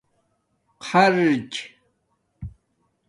[0.81, 1.53] خرچ